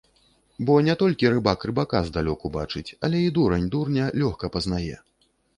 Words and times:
Бо 0.67 0.77
не 0.87 0.95
толькі 1.01 1.31
рыбак 1.33 1.67
рыбака 1.71 2.01
здалёку 2.09 2.53
бачыць, 2.57 2.85
але 3.09 3.23
і 3.27 3.29
дурань 3.39 3.71
дурня 3.77 4.11
лёгка 4.23 4.45
пазнае. 4.57 4.95